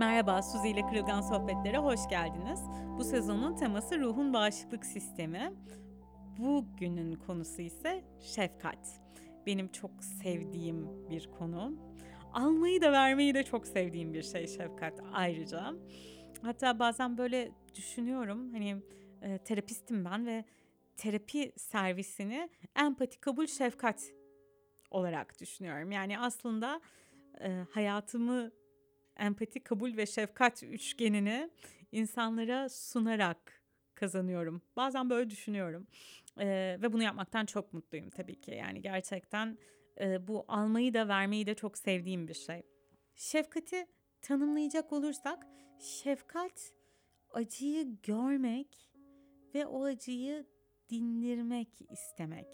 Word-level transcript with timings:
Merhaba, 0.00 0.42
Suzi 0.42 0.68
ile 0.68 0.86
Kırılgan 0.86 1.20
Sohbetlere 1.20 1.78
hoş 1.78 2.08
geldiniz. 2.08 2.60
Bu 2.98 3.04
sezonun 3.04 3.56
teması 3.56 4.00
ruhun 4.00 4.32
bağışıklık 4.32 4.86
sistemi. 4.86 5.52
Bugünün 6.38 7.12
konusu 7.12 7.62
ise 7.62 8.04
şefkat. 8.20 9.00
Benim 9.46 9.68
çok 9.68 10.04
sevdiğim 10.04 11.08
bir 11.10 11.30
konu. 11.30 11.74
Almayı 12.32 12.82
da 12.82 12.92
vermeyi 12.92 13.34
de 13.34 13.42
çok 13.42 13.66
sevdiğim 13.66 14.14
bir 14.14 14.22
şey 14.22 14.46
şefkat 14.46 15.00
ayrıca. 15.12 15.72
Hatta 16.42 16.78
bazen 16.78 17.18
böyle 17.18 17.52
düşünüyorum 17.74 18.52
hani 18.52 18.76
e, 19.22 19.38
terapistim 19.38 20.04
ben 20.04 20.26
ve 20.26 20.44
terapi 20.96 21.52
servisini 21.56 22.50
empati, 22.76 23.20
kabul, 23.20 23.46
şefkat 23.46 24.12
olarak 24.90 25.40
düşünüyorum. 25.40 25.92
Yani 25.92 26.18
aslında 26.18 26.80
e, 27.40 27.64
hayatımı 27.70 28.50
empati, 29.16 29.60
kabul 29.60 29.96
ve 29.96 30.06
şefkat 30.06 30.62
üçgenini 30.62 31.50
insanlara 31.92 32.68
sunarak 32.68 33.62
kazanıyorum. 33.94 34.62
Bazen 34.76 35.10
böyle 35.10 35.30
düşünüyorum. 35.30 35.86
Ee, 36.40 36.78
ve 36.82 36.92
bunu 36.92 37.02
yapmaktan 37.02 37.46
çok 37.46 37.72
mutluyum 37.72 38.10
tabii 38.10 38.40
ki. 38.40 38.50
Yani 38.50 38.82
gerçekten 38.82 39.58
e, 40.00 40.28
bu 40.28 40.44
almayı 40.48 40.94
da 40.94 41.08
vermeyi 41.08 41.46
de 41.46 41.54
çok 41.54 41.78
sevdiğim 41.78 42.28
bir 42.28 42.34
şey. 42.34 42.62
Şefkati 43.14 43.86
tanımlayacak 44.22 44.92
olursak 44.92 45.46
şefkat 45.78 46.72
acıyı 47.30 47.96
görmek 48.02 48.90
ve 49.54 49.66
o 49.66 49.84
acıyı 49.84 50.46
dindirmek 50.90 51.68
istemek. 51.90 52.48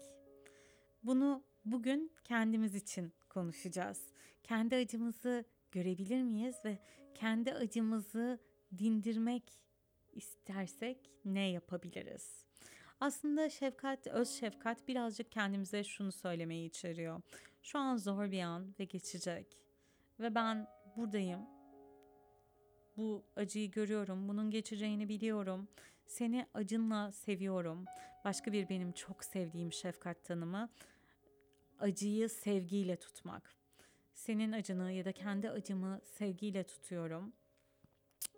Bunu 1.03 1.43
bugün 1.65 2.11
kendimiz 2.23 2.75
için 2.75 3.13
konuşacağız. 3.29 4.01
Kendi 4.43 4.75
acımızı 4.75 5.45
görebilir 5.71 6.23
miyiz 6.23 6.55
ve 6.65 6.79
kendi 7.15 7.53
acımızı 7.53 8.39
dindirmek 8.77 9.43
istersek 10.13 11.11
ne 11.25 11.49
yapabiliriz? 11.49 12.45
Aslında 12.99 13.49
şefkat, 13.49 14.07
öz 14.07 14.29
şefkat 14.29 14.87
birazcık 14.87 15.31
kendimize 15.31 15.83
şunu 15.83 16.11
söylemeyi 16.11 16.69
içeriyor. 16.69 17.21
Şu 17.61 17.79
an 17.79 17.97
zor 17.97 18.31
bir 18.31 18.41
an 18.41 18.75
ve 18.79 18.83
geçecek. 18.83 19.57
Ve 20.19 20.35
ben 20.35 20.67
buradayım. 20.95 21.41
Bu 22.97 23.25
acıyı 23.35 23.71
görüyorum. 23.71 24.27
Bunun 24.27 24.51
geçeceğini 24.51 25.09
biliyorum. 25.09 25.67
Seni 26.07 26.47
acınla 26.53 27.11
seviyorum. 27.11 27.85
Başka 28.25 28.53
bir 28.53 28.69
benim 28.69 28.91
çok 28.91 29.23
sevdiğim 29.23 29.73
şefkat 29.73 30.23
tanımı 30.23 30.69
acıyı 31.79 32.29
sevgiyle 32.29 32.95
tutmak. 32.95 33.56
Senin 34.17 34.51
acını 34.51 34.91
ya 34.91 35.05
da 35.05 35.11
kendi 35.11 35.49
acımı 35.49 36.01
sevgiyle 36.03 36.63
tutuyorum. 36.63 37.33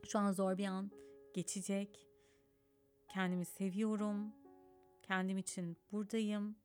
Şu 0.03 0.19
an 0.19 0.31
zor 0.31 0.57
bir 0.57 0.65
an 0.65 0.91
geçecek. 1.33 2.07
Kendimi 3.07 3.45
seviyorum. 3.45 4.33
Kendim 5.03 5.37
için 5.37 5.77
buradayım. 5.91 6.55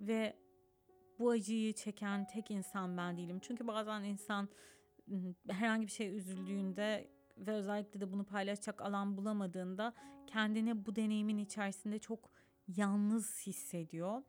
Ve 0.00 0.36
bu 1.18 1.30
acıyı 1.30 1.72
çeken 1.72 2.26
tek 2.26 2.50
insan 2.50 2.96
ben 2.96 3.16
değilim. 3.16 3.38
Çünkü 3.42 3.66
bazen 3.66 4.02
insan 4.02 4.48
herhangi 5.48 5.86
bir 5.86 5.92
şey 5.92 6.16
üzüldüğünde 6.16 7.10
ve 7.38 7.52
özellikle 7.52 8.00
de 8.00 8.12
bunu 8.12 8.24
paylaşacak 8.24 8.82
alan 8.82 9.16
bulamadığında 9.16 9.94
kendini 10.26 10.86
bu 10.86 10.96
deneyimin 10.96 11.38
içerisinde 11.38 11.98
çok 11.98 12.30
yalnız 12.68 13.46
hissediyor 13.46 14.22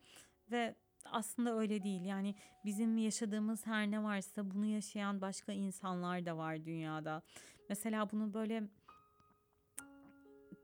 ve 0.51 0.75
aslında 1.05 1.59
öyle 1.59 1.83
değil. 1.83 2.05
Yani 2.05 2.35
bizim 2.65 2.97
yaşadığımız 2.97 3.65
her 3.65 3.91
ne 3.91 4.03
varsa 4.03 4.51
bunu 4.51 4.65
yaşayan 4.65 5.21
başka 5.21 5.51
insanlar 5.51 6.25
da 6.25 6.37
var 6.37 6.65
dünyada. 6.65 7.21
Mesela 7.69 8.11
bunu 8.11 8.33
böyle 8.33 8.63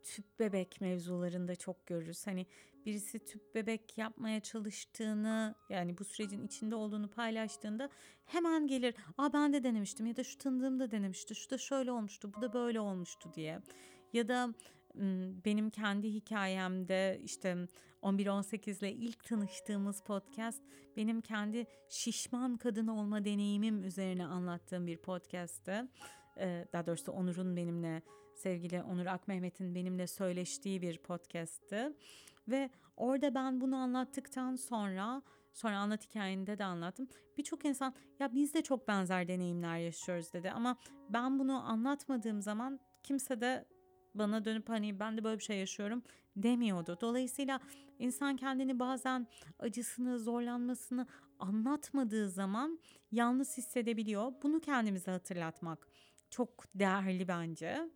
tüp 0.03 0.39
bebek 0.39 0.81
mevzularında 0.81 1.55
çok 1.55 1.87
görürüz. 1.87 2.27
Hani 2.27 2.45
birisi 2.85 3.25
tüp 3.25 3.55
bebek 3.55 3.97
yapmaya 3.97 4.39
çalıştığını 4.39 5.55
yani 5.69 5.97
bu 5.97 6.03
sürecin 6.03 6.47
içinde 6.47 6.75
olduğunu 6.75 7.07
paylaştığında 7.07 7.89
hemen 8.25 8.67
gelir. 8.67 8.95
Aa 9.17 9.33
ben 9.33 9.53
de 9.53 9.63
denemiştim 9.63 10.05
ya 10.05 10.15
da 10.15 10.23
şu 10.23 10.37
tanıdığım 10.37 10.79
da 10.79 10.91
denemişti. 10.91 11.35
Şu 11.35 11.49
da 11.49 11.57
şöyle 11.57 11.91
olmuştu, 11.91 12.31
bu 12.37 12.41
da 12.41 12.53
böyle 12.53 12.79
olmuştu 12.79 13.31
diye. 13.35 13.59
Ya 14.13 14.27
da 14.27 14.53
benim 15.45 15.69
kendi 15.69 16.13
hikayemde 16.13 17.21
işte 17.23 17.57
11-18 18.01 18.79
ile 18.79 18.93
ilk 18.93 19.23
tanıştığımız 19.23 20.01
podcast 20.01 20.63
benim 20.97 21.21
kendi 21.21 21.65
şişman 21.89 22.57
kadın 22.57 22.87
olma 22.87 23.25
deneyimim 23.25 23.83
üzerine 23.83 24.25
anlattığım 24.25 24.87
bir 24.87 24.97
podcasttı. 24.97 25.87
Daha 26.73 26.85
doğrusu 26.85 27.11
Onur'un 27.11 27.55
benimle 27.55 28.01
sevgili 28.35 28.81
Onur 28.81 29.05
Akmehmet'in 29.05 29.75
benimle 29.75 30.07
söyleştiği 30.07 30.81
bir 30.81 30.97
podcasttı. 30.97 31.95
Ve 32.47 32.69
orada 32.97 33.35
ben 33.35 33.61
bunu 33.61 33.75
anlattıktan 33.75 34.55
sonra 34.55 35.21
sonra 35.53 35.77
anlat 35.77 36.09
hikayende 36.09 36.57
de 36.57 36.63
anlattım. 36.63 37.07
Birçok 37.37 37.65
insan 37.65 37.93
ya 38.19 38.33
biz 38.33 38.53
de 38.53 38.61
çok 38.61 38.87
benzer 38.87 39.27
deneyimler 39.27 39.77
yaşıyoruz 39.77 40.33
dedi 40.33 40.51
ama 40.51 40.77
ben 41.09 41.39
bunu 41.39 41.69
anlatmadığım 41.69 42.41
zaman 42.41 42.79
kimse 43.03 43.41
de 43.41 43.65
bana 44.15 44.45
dönüp 44.45 44.69
hani 44.69 44.99
ben 44.99 45.17
de 45.17 45.23
böyle 45.23 45.39
bir 45.39 45.43
şey 45.43 45.59
yaşıyorum 45.59 46.03
demiyordu. 46.35 46.97
Dolayısıyla 47.01 47.59
insan 47.99 48.35
kendini 48.35 48.79
bazen 48.79 49.27
acısını, 49.59 50.19
zorlanmasını 50.19 51.07
anlatmadığı 51.39 52.29
zaman 52.29 52.79
yalnız 53.11 53.57
hissedebiliyor. 53.57 54.33
Bunu 54.43 54.59
kendimize 54.59 55.11
hatırlatmak 55.11 55.87
çok 56.29 56.65
değerli 56.75 57.27
bence. 57.27 57.89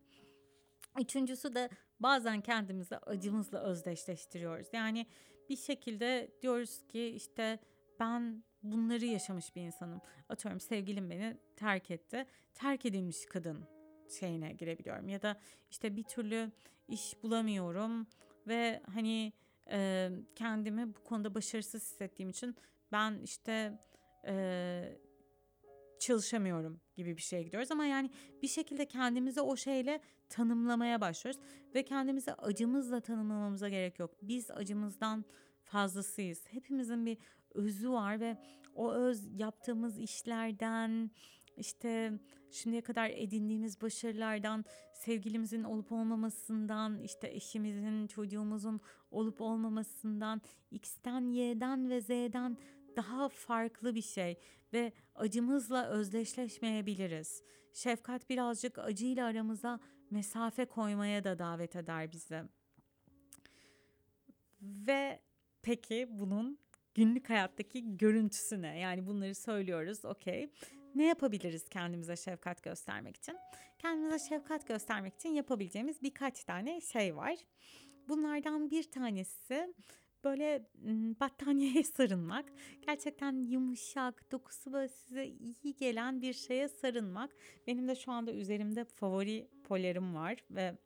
Üçüncüsü 1.00 1.56
de 1.56 1.70
bazen 2.00 2.42
kendimizi 2.42 2.98
acımızla 2.98 3.60
özdeşleştiriyoruz. 3.60 4.68
Yani 4.74 5.06
bir 5.50 5.58
şekilde 5.58 6.32
diyoruz 6.42 6.88
ki 6.88 7.06
işte 7.06 7.60
ben 8.00 8.44
bunları 8.64 9.06
yaşamış 9.06 9.56
bir 9.56 9.62
insanım. 9.62 10.02
Atıyorum 10.30 10.60
sevgilim 10.60 11.10
beni 11.10 11.38
terk 11.56 11.92
etti. 11.92 12.26
Terk 12.54 12.86
edilmiş 12.86 13.26
kadın 13.26 13.83
şeyine 14.10 14.54
girebiliyorum 14.54 15.10
ya 15.10 15.22
da 15.22 15.40
işte 15.72 15.96
bir 15.96 16.04
türlü 16.04 16.52
iş 16.88 17.24
bulamıyorum 17.24 18.08
ve 18.48 18.82
hani 18.94 19.34
e, 19.72 20.10
kendimi 20.36 20.96
bu 20.96 21.04
konuda 21.04 21.36
başarısız 21.36 21.84
hissettiğim 21.84 22.30
için 22.30 22.56
ben 22.92 23.20
işte 23.24 23.80
e, 24.28 24.98
çalışamıyorum 26.00 26.82
gibi 26.96 27.18
bir 27.18 27.22
şeye 27.22 27.44
gidiyoruz 27.44 27.72
ama 27.72 27.86
yani 27.86 28.10
bir 28.42 28.48
şekilde 28.48 28.86
kendimizi 28.86 29.42
o 29.42 29.56
şeyle 29.58 30.02
tanımlamaya 30.30 31.02
başlıyoruz 31.02 31.42
ve 31.76 31.84
kendimizi 31.84 32.34
acımızla 32.34 33.00
tanımlamamıza 33.00 33.70
gerek 33.70 34.00
yok. 34.00 34.12
Biz 34.22 34.52
acımızdan 34.52 35.26
fazlasıyız. 35.64 36.44
Hepimizin 36.48 37.06
bir 37.06 37.18
özü 37.54 37.90
var 37.90 38.20
ve 38.20 38.38
o 38.76 38.92
öz 38.94 39.40
yaptığımız 39.40 40.00
işlerden, 40.00 41.12
işte 41.58 42.14
şimdiye 42.54 42.82
kadar 42.82 43.10
edindiğimiz 43.10 43.82
başarılardan, 43.82 44.66
sevgilimizin 44.94 45.64
olup 45.64 45.92
olmamasından, 45.92 47.02
işte 47.02 47.28
eşimizin, 47.28 48.08
çocuğumuzun 48.08 48.82
olup 49.12 49.42
olmamasından, 49.42 50.42
X'ten, 50.72 51.22
Y'den 51.22 51.90
ve 51.90 52.02
Z'den 52.02 52.58
daha 52.96 53.30
farklı 53.30 53.96
bir 53.96 54.02
şey 54.02 54.38
ve 54.74 54.94
acımızla 55.16 55.88
özdeşleşmeyebiliriz. 55.88 57.44
Şefkat 57.74 58.30
birazcık 58.30 58.80
acıyla 58.80 59.26
aramıza 59.28 59.80
mesafe 60.10 60.66
koymaya 60.66 61.24
da 61.24 61.40
davet 61.40 61.76
eder 61.76 62.12
bizi. 62.12 62.42
Ve 64.62 65.20
peki 65.62 66.08
bunun 66.10 66.60
günlük 66.96 67.30
hayattaki 67.30 67.98
görüntüsü 67.98 68.62
ne? 68.62 68.80
Yani 68.80 69.06
bunları 69.06 69.36
söylüyoruz, 69.36 70.06
okey 70.06 70.50
ne 70.96 71.06
yapabiliriz 71.06 71.70
kendimize 71.70 72.16
şefkat 72.16 72.64
göstermek 72.64 73.18
için? 73.18 73.38
Kendimize 73.80 74.20
şefkat 74.30 74.68
göstermek 74.68 75.16
için 75.16 75.30
yapabileceğimiz 75.30 76.02
birkaç 76.04 76.44
tane 76.44 76.82
şey 76.82 77.16
var. 77.16 77.36
Bunlardan 78.08 78.72
bir 78.72 78.84
tanesi 78.84 79.74
böyle 80.24 80.66
battaniyeye 81.20 81.84
sarılmak. 81.98 82.46
Gerçekten 82.86 83.46
yumuşak, 83.46 84.32
dokusu 84.32 84.74
böyle 84.74 84.88
size 84.88 85.26
iyi 85.26 85.76
gelen 85.76 86.22
bir 86.22 86.34
şeye 86.34 86.68
sarılmak. 86.68 87.36
Benim 87.68 87.88
de 87.88 87.96
şu 87.96 88.12
anda 88.12 88.34
üzerimde 88.34 88.86
favori 88.86 89.48
polerim 89.64 90.16
var 90.16 90.44
ve 90.52 90.78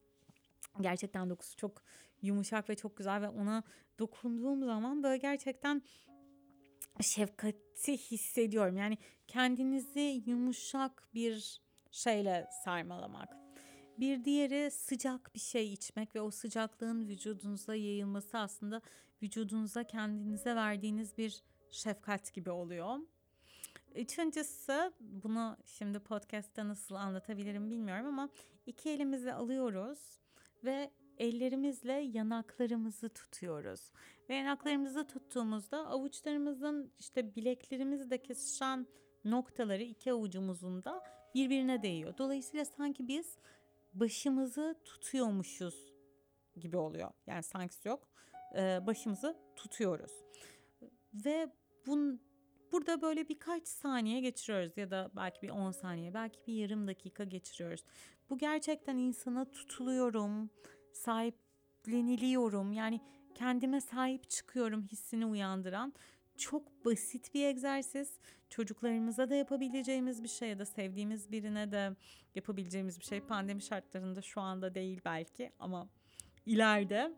gerçekten 0.81 1.29
dokusu 1.29 1.55
çok 1.55 1.81
yumuşak 2.21 2.69
ve 2.69 2.75
çok 2.75 2.97
güzel 2.97 3.21
ve 3.21 3.29
ona 3.29 3.63
dokunduğum 3.99 4.65
zaman 4.65 5.03
böyle 5.03 5.17
gerçekten 5.17 5.81
şefkati 7.03 7.97
hissediyorum. 7.97 8.77
Yani 8.77 8.97
kendinizi 9.27 10.23
yumuşak 10.25 11.03
bir 11.13 11.61
şeyle 11.91 12.47
sarmalamak. 12.63 13.37
Bir 13.99 14.25
diğeri 14.25 14.71
sıcak 14.71 15.35
bir 15.35 15.39
şey 15.39 15.73
içmek 15.73 16.15
ve 16.15 16.21
o 16.21 16.31
sıcaklığın 16.31 17.07
vücudunuza 17.07 17.75
yayılması 17.75 18.37
aslında 18.37 18.81
vücudunuza 19.21 19.83
kendinize 19.83 20.55
verdiğiniz 20.55 21.17
bir 21.17 21.43
şefkat 21.71 22.33
gibi 22.33 22.49
oluyor. 22.49 22.99
Üçüncüsü 23.95 24.91
bunu 24.99 25.57
şimdi 25.65 25.99
podcast'ta 25.99 26.67
nasıl 26.67 26.95
anlatabilirim 26.95 27.71
bilmiyorum 27.71 28.05
ama 28.07 28.29
iki 28.65 28.89
elimizi 28.89 29.33
alıyoruz 29.33 29.99
ve 30.63 30.91
ellerimizle 31.17 31.93
yanaklarımızı 31.93 33.09
tutuyoruz. 33.09 33.91
Ve 34.29 34.35
yanaklarımızı 34.35 35.07
tuttuğumuzda 35.07 35.87
avuçlarımızın 35.87 36.91
işte 36.99 37.35
bileklerimizdeki 37.35 38.27
kesişen 38.27 38.87
noktaları 39.25 39.83
iki 39.83 40.11
avucumuzun 40.11 40.83
da 40.83 41.03
birbirine 41.35 41.81
değiyor. 41.81 42.17
Dolayısıyla 42.17 42.65
sanki 42.65 43.07
biz 43.07 43.37
başımızı 43.93 44.75
tutuyormuşuz 44.85 45.93
gibi 46.59 46.77
oluyor. 46.77 47.11
Yani 47.27 47.43
sanki 47.43 47.87
yok. 47.87 48.09
Başımızı 48.57 49.37
tutuyoruz. 49.55 50.11
Ve 51.13 51.51
bun, 51.87 52.21
burada 52.71 53.01
böyle 53.01 53.29
birkaç 53.29 53.67
saniye 53.67 54.19
geçiriyoruz 54.19 54.77
ya 54.77 54.91
da 54.91 55.11
belki 55.15 55.41
bir 55.41 55.49
10 55.49 55.71
saniye, 55.71 56.13
belki 56.13 56.39
bir 56.47 56.53
yarım 56.53 56.87
dakika 56.87 57.23
geçiriyoruz. 57.23 57.83
Bu 58.29 58.37
gerçekten 58.37 58.97
insana 58.97 59.51
tutuluyorum, 59.51 60.49
sahipleniliyorum. 60.91 62.73
Yani 62.73 63.01
kendime 63.37 63.81
sahip 63.81 64.29
çıkıyorum 64.29 64.83
hissini 64.83 65.25
uyandıran 65.25 65.93
çok 66.37 66.85
basit 66.85 67.33
bir 67.33 67.45
egzersiz. 67.45 68.19
Çocuklarımıza 68.49 69.29
da 69.29 69.35
yapabileceğimiz 69.35 70.23
bir 70.23 70.27
şey 70.27 70.49
ya 70.49 70.59
da 70.59 70.65
sevdiğimiz 70.65 71.31
birine 71.31 71.71
de 71.71 71.95
yapabileceğimiz 72.35 72.99
bir 72.99 73.05
şey. 73.05 73.21
Pandemi 73.21 73.61
şartlarında 73.61 74.21
şu 74.21 74.41
anda 74.41 74.75
değil 74.75 75.01
belki 75.05 75.51
ama 75.59 75.87
ileride 76.45 77.13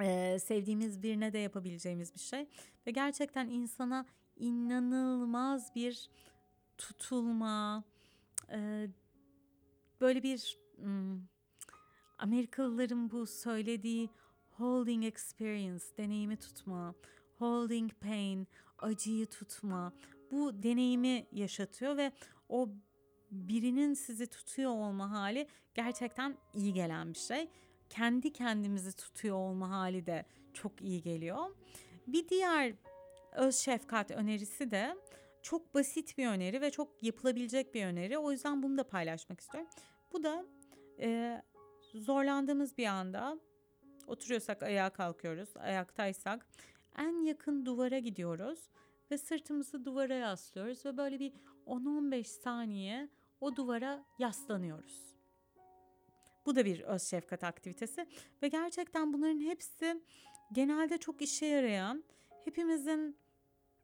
e, 0.00 0.38
sevdiğimiz 0.38 1.02
birine 1.02 1.32
de 1.32 1.38
yapabileceğimiz 1.38 2.14
bir 2.14 2.20
şey. 2.20 2.48
Ve 2.86 2.90
gerçekten 2.90 3.48
insana 3.48 4.06
inanılmaz 4.36 5.74
bir 5.74 6.10
tutulma, 6.78 7.84
e, 8.52 8.88
böyle 10.00 10.22
bir 10.22 10.58
hmm, 10.76 11.20
Amerikalıların 12.18 13.10
bu 13.10 13.26
söylediği 13.26 14.10
holding 14.60 15.04
experience, 15.04 15.84
deneyimi 15.98 16.36
tutma, 16.36 16.94
holding 17.38 17.92
pain, 18.00 18.48
acıyı 18.78 19.26
tutma. 19.26 19.92
Bu 20.30 20.62
deneyimi 20.62 21.26
yaşatıyor 21.32 21.96
ve 21.96 22.12
o 22.48 22.68
birinin 23.30 23.94
sizi 23.94 24.26
tutuyor 24.26 24.70
olma 24.70 25.10
hali 25.10 25.46
gerçekten 25.74 26.36
iyi 26.54 26.72
gelen 26.72 27.14
bir 27.14 27.18
şey. 27.18 27.48
Kendi 27.90 28.32
kendimizi 28.32 28.92
tutuyor 28.92 29.36
olma 29.36 29.70
hali 29.70 30.06
de 30.06 30.24
çok 30.54 30.82
iyi 30.82 31.02
geliyor. 31.02 31.56
Bir 32.06 32.28
diğer 32.28 32.74
öz 33.32 33.56
şefkat 33.56 34.10
önerisi 34.10 34.70
de 34.70 34.96
çok 35.42 35.74
basit 35.74 36.18
bir 36.18 36.26
öneri 36.26 36.60
ve 36.60 36.70
çok 36.70 37.02
yapılabilecek 37.02 37.74
bir 37.74 37.84
öneri. 37.84 38.18
O 38.18 38.32
yüzden 38.32 38.62
bunu 38.62 38.78
da 38.78 38.84
paylaşmak 38.84 39.40
istiyorum. 39.40 39.70
Bu 40.12 40.22
da 40.22 40.44
e, 41.00 41.42
zorlandığımız 41.94 42.78
bir 42.78 42.86
anda 42.86 43.40
oturuyorsak 44.06 44.62
ayağa 44.62 44.90
kalkıyoruz. 44.90 45.48
Ayaktaysak 45.56 46.46
en 46.98 47.24
yakın 47.24 47.66
duvara 47.66 47.98
gidiyoruz 47.98 48.58
ve 49.10 49.18
sırtımızı 49.18 49.84
duvara 49.84 50.14
yaslıyoruz 50.14 50.86
ve 50.86 50.96
böyle 50.96 51.18
bir 51.18 51.32
10-15 51.66 52.24
saniye 52.24 53.08
o 53.40 53.56
duvara 53.56 54.04
yaslanıyoruz. 54.18 55.10
Bu 56.46 56.56
da 56.56 56.64
bir 56.64 56.80
öz 56.80 57.02
şefkat 57.02 57.44
aktivitesi 57.44 58.06
ve 58.42 58.48
gerçekten 58.48 59.12
bunların 59.12 59.40
hepsi 59.40 60.02
genelde 60.52 60.98
çok 60.98 61.22
işe 61.22 61.46
yarayan, 61.46 62.04
hepimizin 62.44 63.16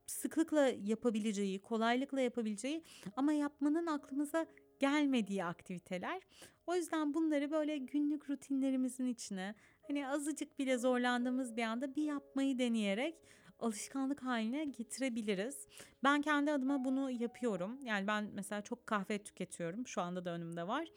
sıklıkla 0.07 0.69
yapabileceği, 0.69 1.59
kolaylıkla 1.59 2.21
yapabileceği 2.21 2.83
ama 3.17 3.33
yapmanın 3.33 3.87
aklımıza 3.87 4.47
gelmediği 4.79 5.45
aktiviteler. 5.45 6.23
O 6.67 6.75
yüzden 6.75 7.15
bunları 7.15 7.51
böyle 7.51 7.79
günlük 7.79 8.31
rutinlerimizin 8.31 9.07
içine 9.07 9.55
hani 9.89 10.09
azıcık 10.09 10.59
bile 10.59 10.79
zorlandığımız 10.79 11.57
bir 11.57 11.63
anda 11.63 11.95
bir 11.95 12.03
yapmayı 12.03 12.59
deneyerek 12.59 13.15
alışkanlık 13.59 14.23
haline 14.23 14.65
getirebiliriz. 14.65 15.67
Ben 16.05 16.23
kendi 16.23 16.53
adıma 16.53 16.85
bunu 16.85 17.11
yapıyorum. 17.11 17.79
Yani 17.83 18.07
ben 18.07 18.31
mesela 18.35 18.63
çok 18.63 18.87
kahve 18.87 19.19
tüketiyorum. 19.19 19.87
Şu 19.87 20.01
anda 20.01 20.25
da 20.25 20.31
önümde 20.31 20.69
var. 20.69 20.89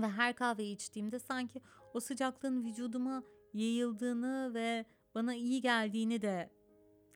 Ve 0.00 0.08
her 0.08 0.34
kahveyi 0.34 0.74
içtiğimde 0.74 1.18
sanki 1.18 1.60
o 1.94 2.00
sıcaklığın 2.00 2.64
vücuduma 2.64 3.22
yayıldığını 3.54 4.54
ve 4.54 4.84
bana 5.14 5.34
iyi 5.34 5.60
geldiğini 5.60 6.22
de 6.22 6.50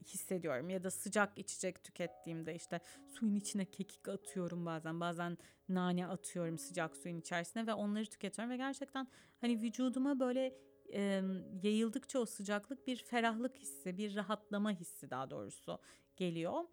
hissediyorum 0.06 0.70
ya 0.70 0.84
da 0.84 0.90
sıcak 0.90 1.38
içecek 1.38 1.84
tükettiğimde 1.84 2.54
işte 2.54 2.81
suyun 3.08 3.34
içine 3.34 3.64
kekik 3.64 4.08
atıyorum 4.08 4.66
bazen 4.66 5.00
bazen 5.00 5.38
nane 5.69 6.06
atıyorum 6.06 6.58
sıcak 6.58 6.96
suyun 6.96 7.20
içerisine 7.20 7.66
ve 7.66 7.75
onları 7.75 8.06
tüketiyorum 8.06 8.52
ve 8.52 8.56
gerçekten 8.56 9.08
hani 9.40 9.62
vücuduma 9.62 10.20
böyle 10.20 10.54
e, 10.94 11.23
yayıldıkça 11.62 12.19
o 12.19 12.25
sıcaklık 12.26 12.87
bir 12.87 12.96
ferahlık 12.96 13.56
hissi 13.56 13.99
bir 13.99 14.17
rahatlama 14.17 14.70
hissi 14.70 15.11
daha 15.11 15.31
doğrusu 15.31 15.79
geliyor 16.17 16.64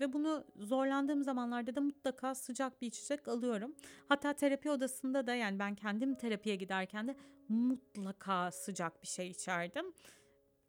ve 0.00 0.12
bunu 0.12 0.44
zorlandığım 0.56 1.22
zamanlarda 1.22 1.74
da 1.74 1.80
mutlaka 1.80 2.34
sıcak 2.34 2.82
bir 2.82 2.86
içecek 2.86 3.28
alıyorum. 3.28 3.74
Hatta 4.08 4.32
terapi 4.32 4.70
odasında 4.70 5.26
da 5.26 5.34
yani 5.34 5.58
ben 5.58 5.74
kendim 5.74 6.14
terapiye 6.14 6.56
giderken 6.56 7.08
de 7.08 7.16
mutlaka 7.48 8.50
sıcak 8.50 9.02
bir 9.02 9.08
şey 9.08 9.28
içerdim 9.28 9.92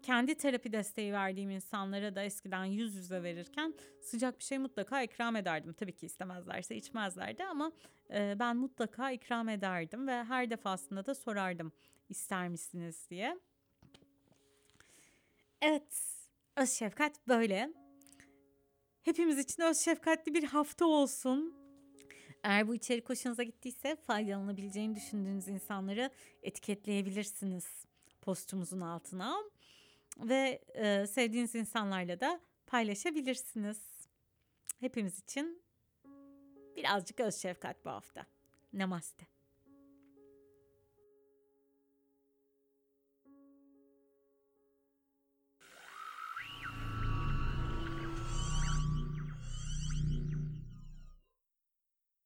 kendi 0.01 0.35
terapi 0.35 0.71
desteği 0.71 1.13
verdiğim 1.13 1.49
insanlara 1.49 2.15
da 2.15 2.23
eskiden 2.23 2.65
yüz 2.65 2.95
yüze 2.95 3.23
verirken 3.23 3.73
sıcak 4.01 4.39
bir 4.39 4.43
şey 4.43 4.57
mutlaka 4.57 5.01
ikram 5.01 5.35
ederdim. 5.35 5.73
Tabii 5.73 5.95
ki 5.95 6.05
istemezlerse 6.05 6.75
içmezlerdi 6.75 7.43
ama 7.43 7.71
e, 8.13 8.35
ben 8.39 8.57
mutlaka 8.57 9.11
ikram 9.11 9.49
ederdim 9.49 10.07
ve 10.07 10.23
her 10.23 10.49
defasında 10.49 11.05
da 11.05 11.15
sorardım 11.15 11.71
ister 12.09 12.49
misiniz 12.49 13.07
diye. 13.09 13.37
Evet, 15.61 16.17
öz 16.55 16.71
şefkat 16.71 17.27
böyle. 17.27 17.73
Hepimiz 19.03 19.39
için 19.39 19.63
öz 19.63 19.77
şefkatli 19.77 20.33
bir 20.33 20.43
hafta 20.43 20.85
olsun. 20.85 21.55
Eğer 22.43 22.67
bu 22.67 22.75
içerik 22.75 23.09
hoşunuza 23.09 23.43
gittiyse 23.43 23.95
faydalanabileceğini 23.95 24.95
düşündüğünüz 24.95 25.47
insanları 25.47 26.09
etiketleyebilirsiniz 26.43 27.85
postumuzun 28.21 28.81
altına 28.81 29.37
ve 30.21 30.61
e, 30.73 31.07
sevdiğiniz 31.07 31.55
insanlarla 31.55 32.19
da 32.19 32.41
paylaşabilirsiniz. 32.67 34.07
Hepimiz 34.79 35.19
için 35.19 35.63
birazcık 36.75 37.19
öz 37.19 37.35
şefkat 37.35 37.85
bu 37.85 37.89
hafta. 37.89 38.25
Namaste. 38.73 39.27